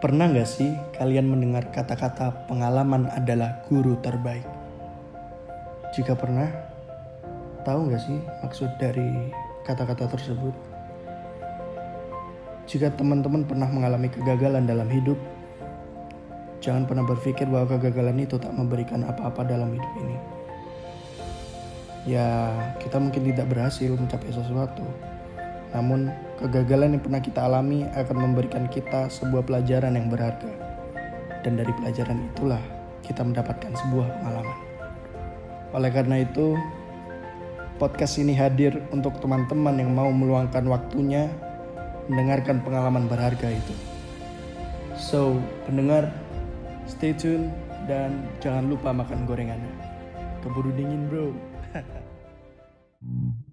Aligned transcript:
Pernah 0.00 0.32
nggak 0.32 0.48
sih 0.48 0.72
kalian 0.96 1.28
mendengar 1.28 1.68
kata-kata 1.76 2.48
pengalaman 2.48 3.12
adalah 3.12 3.60
guru 3.68 4.00
terbaik? 4.00 4.48
Jika 5.92 6.16
pernah, 6.16 6.48
tahu 7.68 7.92
nggak 7.92 8.00
sih 8.08 8.16
maksud 8.40 8.80
dari 8.80 9.28
kata-kata 9.68 10.08
tersebut? 10.08 10.56
Jika 12.64 12.96
teman-teman 12.96 13.44
pernah 13.44 13.68
mengalami 13.68 14.08
kegagalan 14.08 14.64
dalam 14.64 14.88
hidup, 14.88 15.20
jangan 16.64 16.88
pernah 16.88 17.04
berpikir 17.04 17.44
bahwa 17.44 17.76
kegagalan 17.76 18.24
itu 18.24 18.40
tak 18.40 18.56
memberikan 18.56 19.04
apa-apa 19.04 19.44
dalam 19.44 19.68
hidup 19.68 19.92
ini. 20.00 20.16
Ya, 22.08 22.56
kita 22.80 22.96
mungkin 22.96 23.28
tidak 23.28 23.52
berhasil 23.52 23.92
mencapai 23.92 24.32
sesuatu, 24.32 24.80
namun 25.70 26.10
Kegagalan 26.40 26.96
yang 26.96 27.04
pernah 27.04 27.20
kita 27.20 27.44
alami 27.44 27.84
akan 27.92 28.16
memberikan 28.16 28.64
kita 28.72 29.12
sebuah 29.12 29.44
pelajaran 29.44 29.92
yang 29.92 30.08
berharga. 30.08 30.48
Dan 31.44 31.60
dari 31.60 31.68
pelajaran 31.76 32.32
itulah 32.32 32.64
kita 33.04 33.20
mendapatkan 33.20 33.68
sebuah 33.76 34.08
pengalaman. 34.08 34.58
Oleh 35.76 35.92
karena 35.92 36.24
itu, 36.24 36.56
podcast 37.76 38.16
ini 38.16 38.32
hadir 38.32 38.72
untuk 38.88 39.20
teman-teman 39.20 39.84
yang 39.84 39.92
mau 39.92 40.08
meluangkan 40.08 40.64
waktunya 40.64 41.28
mendengarkan 42.08 42.64
pengalaman 42.64 43.04
berharga 43.04 43.52
itu. 43.52 43.76
So, 44.96 45.44
pendengar, 45.68 46.08
stay 46.88 47.12
tune 47.12 47.52
dan 47.84 48.32
jangan 48.40 48.64
lupa 48.72 48.96
makan 48.96 49.28
gorengannya. 49.28 49.76
Keburu 50.40 50.72
dingin, 50.72 51.04
bro. 51.12 51.36